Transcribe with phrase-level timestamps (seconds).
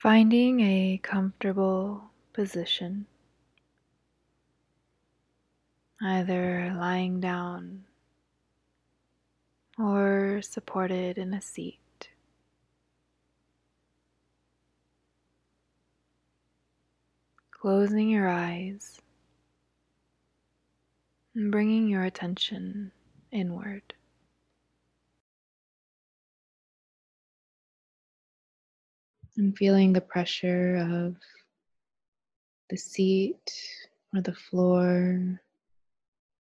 [0.00, 3.06] Finding a comfortable position,
[6.00, 7.84] either lying down
[9.76, 12.10] or supported in a seat.
[17.50, 19.00] Closing your eyes
[21.34, 22.92] and bringing your attention
[23.32, 23.94] inward.
[29.38, 31.14] And feeling the pressure of
[32.70, 33.52] the seat
[34.12, 35.40] or the floor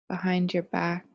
[0.08, 1.06] behind your back,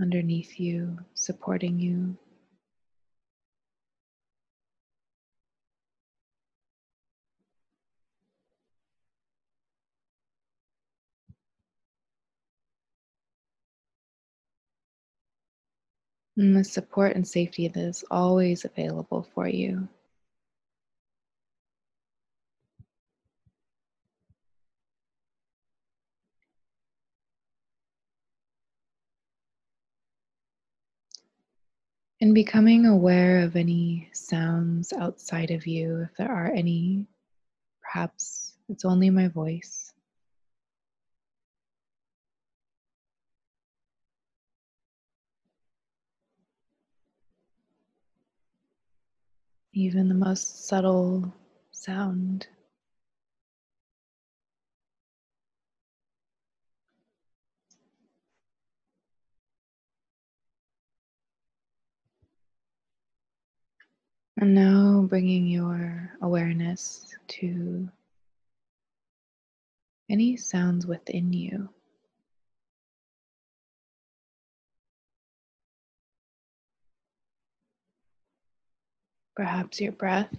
[0.00, 2.16] underneath you, supporting you.
[16.38, 19.88] And the support and safety that is always available for you.
[32.20, 37.08] And becoming aware of any sounds outside of you, if there are any,
[37.82, 39.87] perhaps it's only my voice.
[49.78, 51.32] Even the most subtle
[51.70, 52.48] sound.
[64.36, 67.88] And now bringing your awareness to
[70.10, 71.68] any sounds within you.
[79.38, 80.34] Perhaps your breath.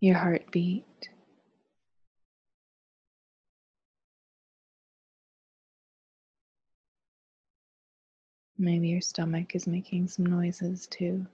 [0.00, 1.10] Your heartbeat.
[8.56, 11.26] Maybe your stomach is making some noises too.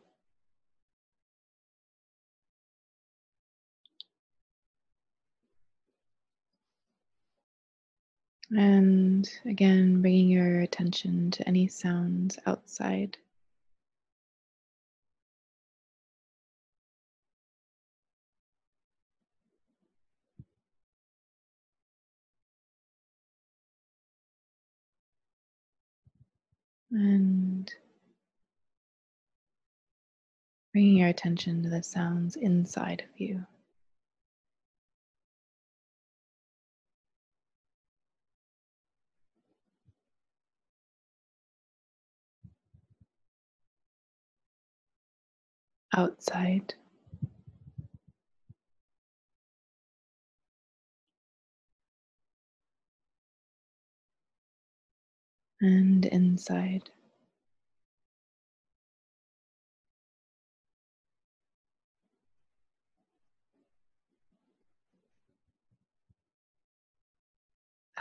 [8.50, 13.16] And again, bringing your attention to any sounds outside.
[26.92, 27.70] And
[30.72, 33.44] bringing your attention to the sounds inside of you.
[45.96, 46.74] Outside.
[55.60, 56.90] And inside.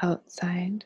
[0.02, 0.86] outside.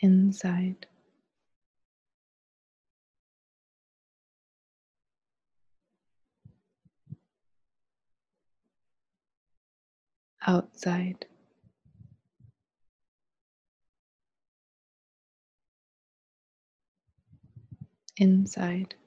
[0.00, 0.86] Inside.
[10.48, 11.26] Outside.
[18.18, 18.97] Inside.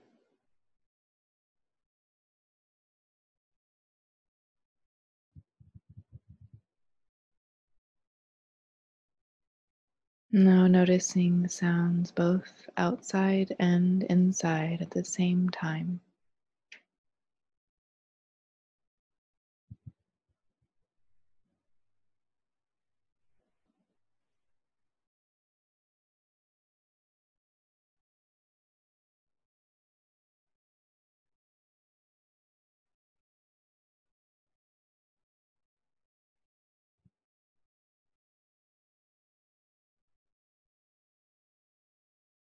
[10.34, 16.00] Now noticing the sounds both outside and inside at the same time.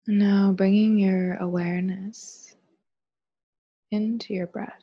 [0.06, 2.54] Now bringing your awareness
[3.90, 4.82] into your breath.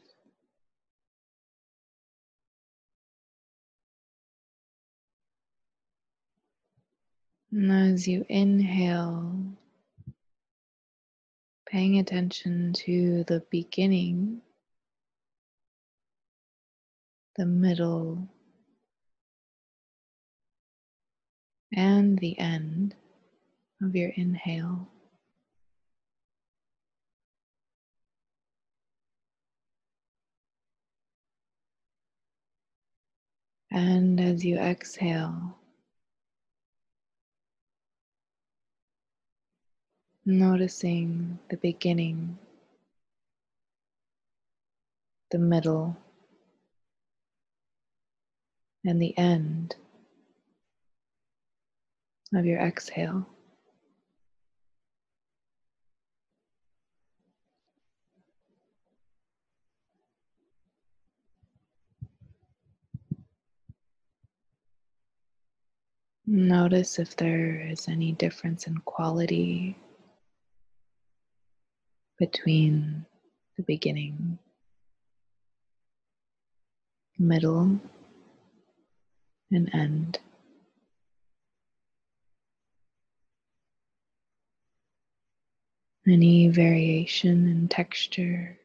[7.52, 9.58] And as you inhale,
[11.68, 14.42] paying attention to the beginning
[17.38, 18.28] the middle,
[21.72, 22.96] and the end
[23.84, 24.90] of your inhale.
[33.72, 35.58] And as you exhale,
[40.26, 42.38] noticing the beginning,
[45.32, 45.98] the middle,
[48.86, 49.76] and the end
[52.34, 53.28] of your exhale.
[66.30, 69.78] Notice if there is any difference in quality
[72.20, 73.06] between
[73.56, 74.38] the beginning,
[77.18, 77.80] middle,
[79.52, 80.20] and end.
[86.06, 88.60] Any variation in texture.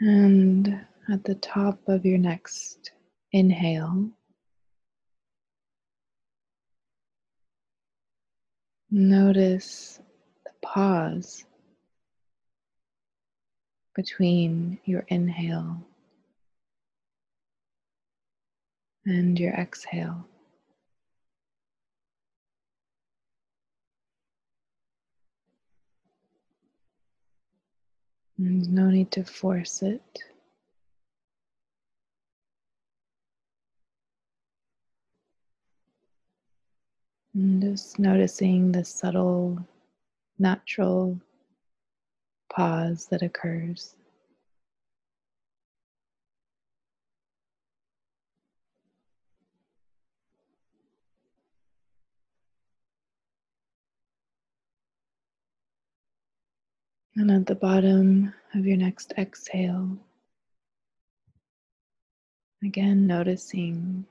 [0.00, 2.92] And at the top of your next
[3.32, 4.10] inhale,
[8.90, 10.00] notice
[10.44, 11.44] the pause
[13.96, 15.84] between your inhale
[19.04, 20.28] and your exhale.
[28.40, 30.00] There's no need to force it.
[37.34, 39.58] And just noticing the subtle,
[40.38, 41.20] natural
[42.54, 43.96] pause that occurs.
[57.18, 59.98] And at the bottom of your next exhale,
[62.62, 64.06] again noticing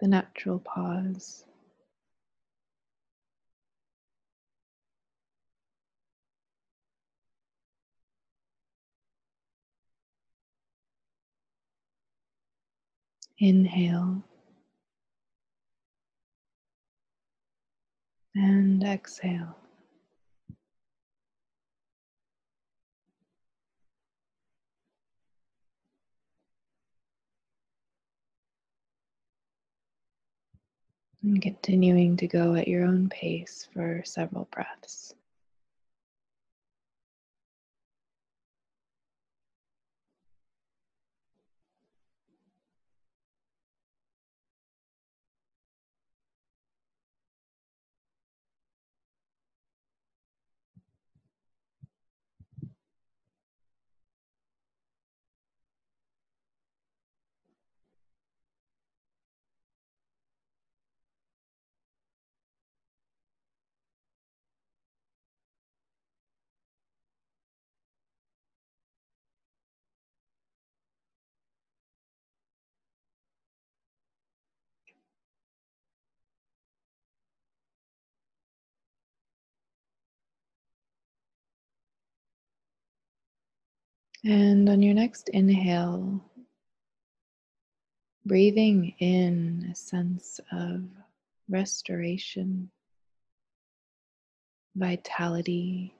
[0.00, 1.44] the natural pause.
[13.38, 14.22] Inhale
[18.34, 19.65] and exhale.
[31.22, 35.14] And continuing to go at your own pace for several breaths.
[84.28, 86.20] And on your next inhale,
[88.24, 90.82] breathing in a sense of
[91.48, 92.72] restoration,
[94.74, 95.94] vitality,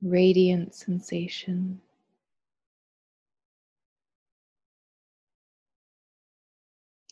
[0.00, 1.80] radiant sensation.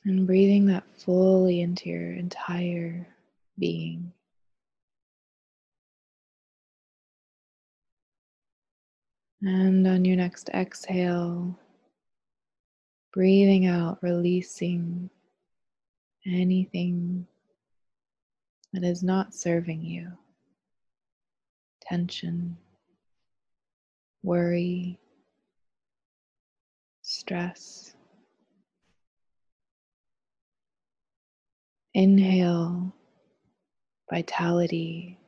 [0.05, 3.09] And breathing that fully into your entire
[3.59, 4.13] being.
[9.43, 11.59] And on your next exhale,
[13.13, 15.09] breathing out, releasing
[16.27, 17.27] anything
[18.73, 20.13] that is not serving you
[21.91, 22.57] tension,
[24.23, 24.99] worry,
[27.03, 27.95] stress.
[31.93, 32.95] Inhale
[34.09, 35.20] vitality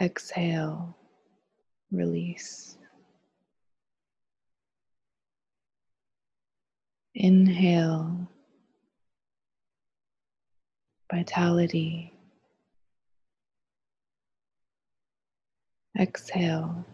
[0.00, 0.94] Exhale,
[1.90, 2.76] release.
[7.14, 8.28] Inhale,
[11.10, 12.12] vitality.
[15.98, 16.84] Exhale,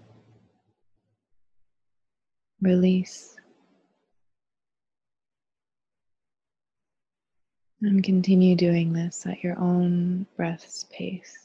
[2.60, 3.34] release.
[7.80, 11.41] And continue doing this at your own breath's pace.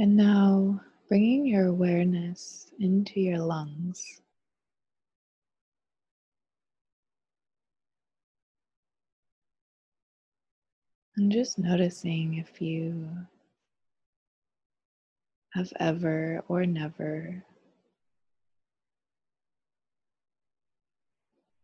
[0.00, 4.20] And now bringing your awareness into your lungs.
[11.16, 13.08] And just noticing if you
[15.54, 17.42] have ever or never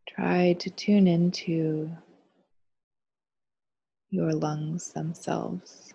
[0.09, 1.89] tried to tune into
[4.09, 5.93] your lungs themselves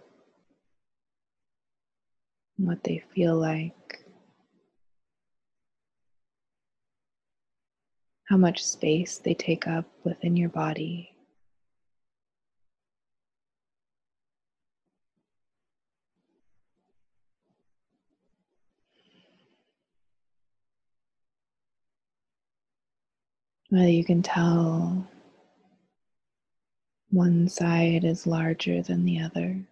[2.65, 4.05] what they feel like,
[8.29, 11.11] how much space they take up within your body.
[23.71, 25.07] Whether you can tell
[27.11, 29.65] one side is larger than the other.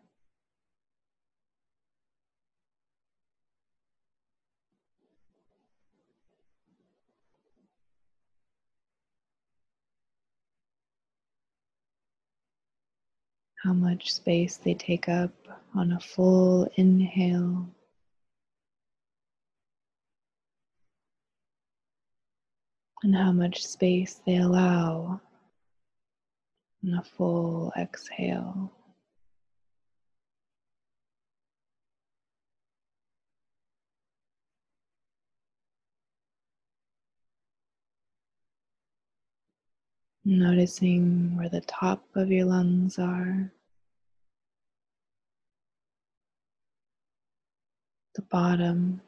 [13.62, 15.32] How much space they take up
[15.74, 17.68] on a full inhale.
[23.02, 25.20] And how much space they allow
[26.84, 28.72] on a full exhale.
[40.30, 43.50] Noticing where the top of your lungs are,
[48.14, 49.00] the bottom,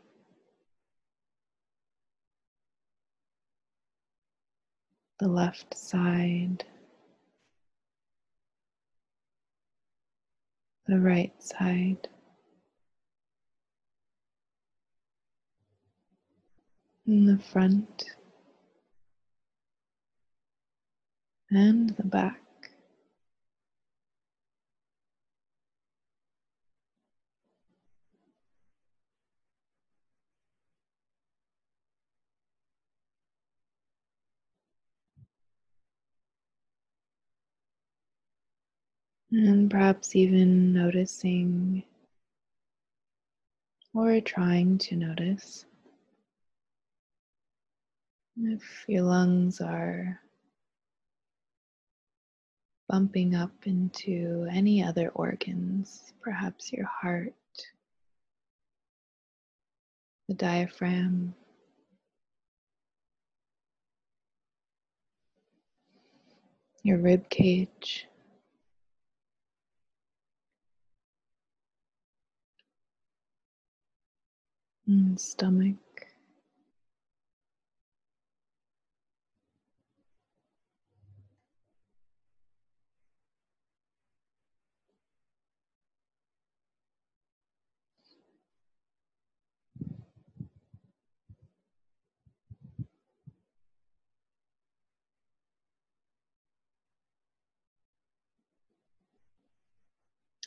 [5.18, 6.64] the left side,
[10.86, 12.08] the right side.
[17.06, 18.06] In the front
[21.50, 22.40] and the back.
[39.32, 41.84] And perhaps even noticing
[43.94, 45.64] or trying to notice
[48.36, 50.20] if your lungs are
[52.90, 57.32] bumping up into any other organs, perhaps your heart,
[60.26, 61.32] the diaphragm,
[66.82, 68.06] your rib cage.
[74.88, 75.76] And stomach.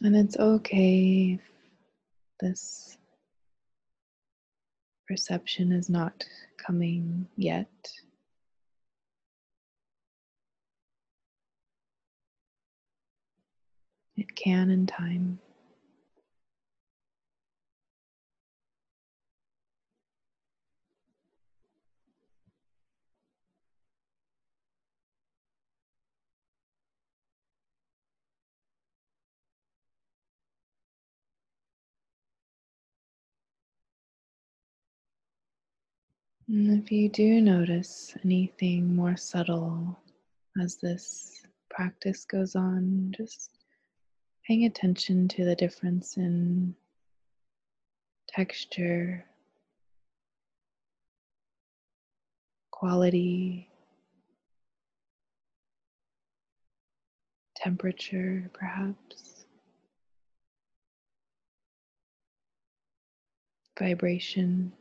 [0.04, 1.42] And it's okay if
[2.42, 2.98] this
[5.08, 6.26] perception is not
[6.58, 7.70] coming yet.
[14.18, 15.40] It can in time.
[36.50, 39.98] And if you do notice anything more subtle
[40.62, 43.52] as this practice goes on, just
[44.46, 46.76] paying attention to the difference in
[48.28, 49.26] texture,
[52.72, 53.70] quality,
[57.56, 59.46] temperature, perhaps,
[63.80, 64.74] vibration.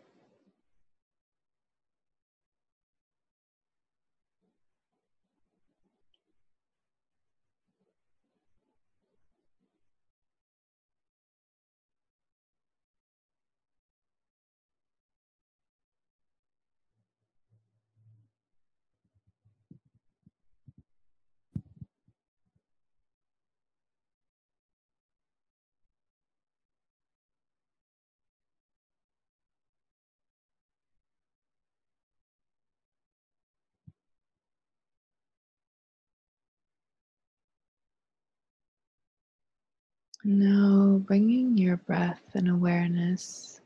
[40.25, 43.61] Now bringing your breath and awareness,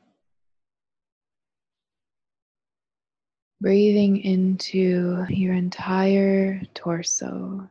[3.60, 7.68] breathing into your entire torso.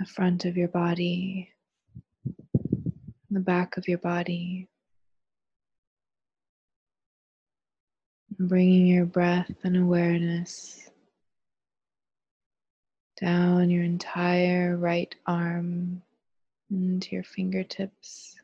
[0.00, 1.50] The front of your body,
[3.30, 4.66] the back of your body,
[8.36, 10.85] bringing your breath and awareness
[13.20, 16.02] down your entire right arm
[16.70, 18.36] into your fingertips,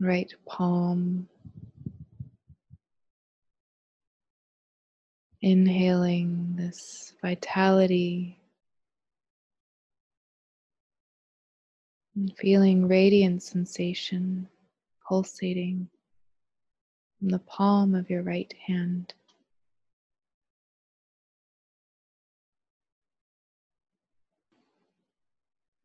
[0.00, 1.28] right palm.
[5.42, 8.38] Inhaling this vitality
[12.16, 14.48] and feeling radiant sensation
[15.06, 15.86] pulsating
[17.18, 19.12] from the palm of your right hand.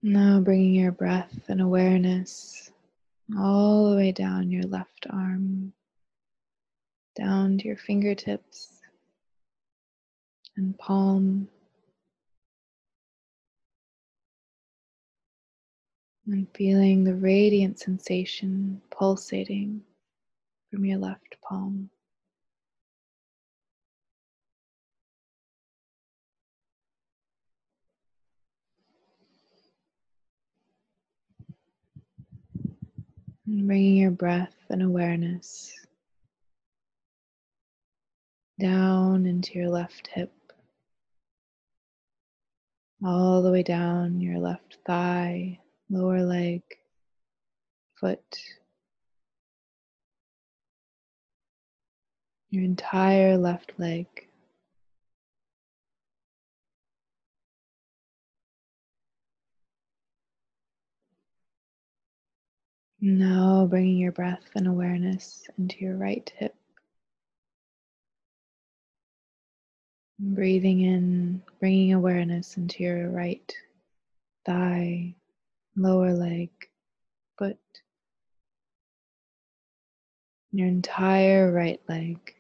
[0.01, 2.71] Now bringing your breath and awareness
[3.37, 5.73] all the way down your left arm,
[7.17, 8.79] down to your fingertips
[10.55, 11.49] and palm.
[16.27, 19.81] And feeling the radiant sensation pulsating
[20.71, 21.89] from your left palm.
[33.49, 35.73] And bringing your breath and awareness
[38.59, 40.31] down into your left hip,
[43.03, 45.57] all the way down your left thigh,
[45.89, 46.61] lower leg,
[47.95, 48.37] foot,
[52.51, 54.28] your entire left leg.
[63.01, 66.53] Now bringing your breath and awareness into your right hip.
[70.19, 73.53] Breathing in, bringing awareness into your right
[74.45, 75.15] thigh,
[75.77, 76.49] lower leg,
[77.37, 77.57] foot,
[80.51, 82.35] your entire right leg.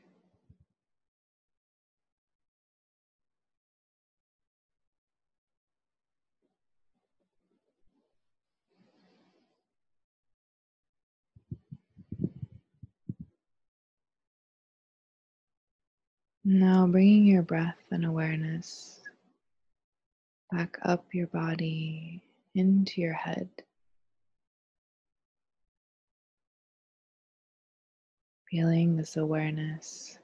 [16.51, 18.99] Now bringing your breath and awareness
[20.51, 22.23] back up your body
[22.55, 23.49] into your head.
[28.49, 30.17] Feeling this awareness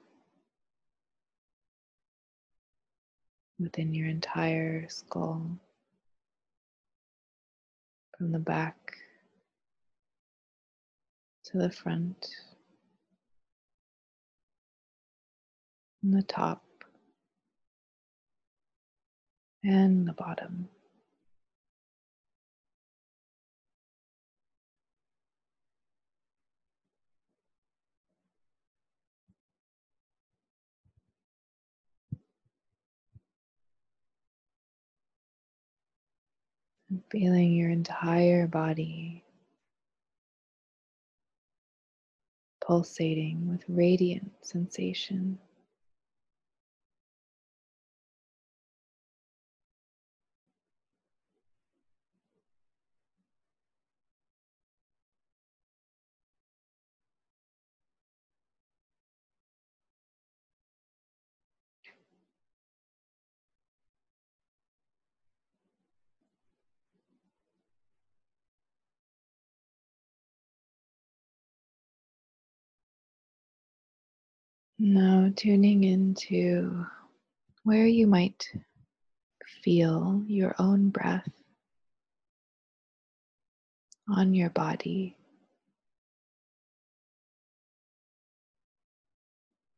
[3.60, 5.60] within your entire skull,
[8.18, 8.96] from the back
[11.44, 12.26] to the front,
[16.06, 16.62] from the top
[19.64, 20.68] and the bottom.
[36.88, 39.24] And feeling your entire body
[42.64, 45.40] pulsating with radiant sensation.
[74.78, 76.84] Now tuning into
[77.62, 78.46] where you might
[79.62, 81.32] feel your own breath
[84.06, 85.16] on your body.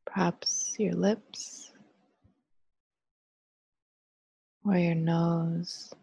[0.04, 1.70] Perhaps your lips
[4.64, 5.94] or your nose.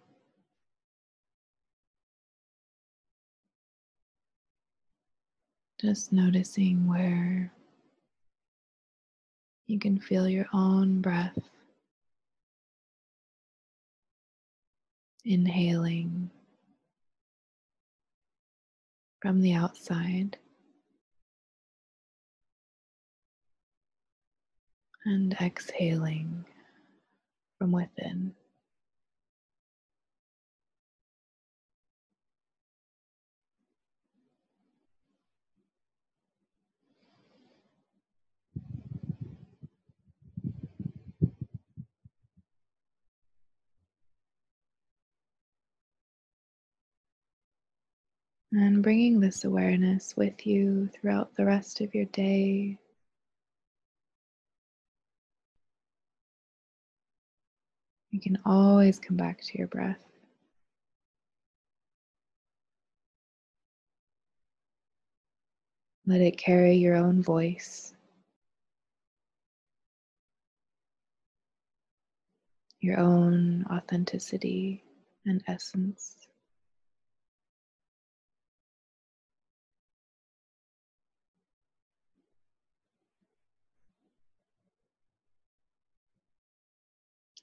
[5.81, 7.51] Just noticing where
[9.67, 11.37] you can feel your own breath
[15.23, 16.29] inhaling
[19.21, 20.37] from the outside
[25.05, 26.45] and exhaling
[27.57, 28.33] from within.
[48.57, 52.77] And bringing this awareness with you throughout the rest of your day.
[58.11, 60.01] You can always come back to your breath.
[66.05, 67.93] Let it carry your own voice,
[72.79, 74.81] your own authenticity
[75.25, 76.24] and essence.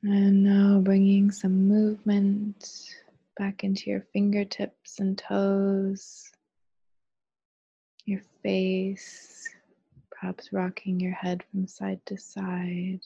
[0.04, 2.92] And now bringing some movement
[3.36, 6.32] back into your fingertips and toes,
[8.04, 9.48] your face,
[10.10, 12.98] perhaps rocking your head from side to side.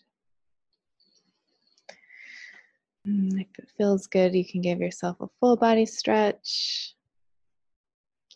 [3.06, 6.94] Mm, if it feels good, you can give yourself a full body stretch.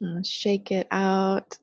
[0.03, 1.57] And shake it out.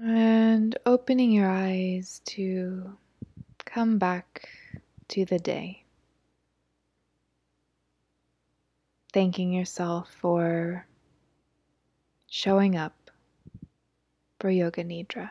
[0.00, 2.96] And opening your eyes to
[3.64, 4.48] come back
[5.12, 5.84] to the day.
[9.12, 10.86] Thanking yourself for
[12.30, 13.10] showing up
[14.40, 15.30] for Yoga Nidra.